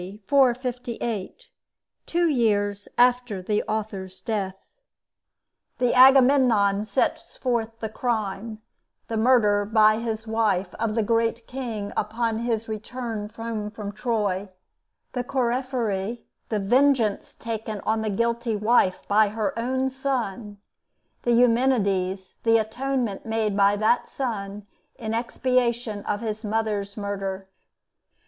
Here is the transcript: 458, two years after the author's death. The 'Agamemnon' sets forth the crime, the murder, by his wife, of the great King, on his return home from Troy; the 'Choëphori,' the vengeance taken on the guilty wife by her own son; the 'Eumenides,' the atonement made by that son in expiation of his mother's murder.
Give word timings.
458, 0.25 1.47
two 2.07 2.25
years 2.27 2.87
after 2.97 3.39
the 3.39 3.61
author's 3.67 4.19
death. 4.19 4.55
The 5.77 5.93
'Agamemnon' 5.93 6.85
sets 6.85 7.37
forth 7.37 7.77
the 7.81 7.87
crime, 7.87 8.63
the 9.09 9.15
murder, 9.17 9.63
by 9.63 9.99
his 9.99 10.25
wife, 10.25 10.73
of 10.79 10.95
the 10.95 11.03
great 11.03 11.45
King, 11.45 11.91
on 11.95 12.39
his 12.39 12.67
return 12.67 13.29
home 13.29 13.69
from 13.69 13.91
Troy; 13.91 14.49
the 15.13 15.23
'Choëphori,' 15.23 16.21
the 16.49 16.57
vengeance 16.59 17.35
taken 17.35 17.79
on 17.81 18.01
the 18.01 18.09
guilty 18.09 18.55
wife 18.55 19.07
by 19.07 19.27
her 19.29 19.53
own 19.59 19.87
son; 19.87 20.57
the 21.21 21.31
'Eumenides,' 21.33 22.37
the 22.41 22.57
atonement 22.57 23.27
made 23.27 23.55
by 23.55 23.75
that 23.75 24.09
son 24.09 24.65
in 24.95 25.13
expiation 25.13 26.03
of 26.05 26.21
his 26.21 26.43
mother's 26.43 26.97
murder. 26.97 27.47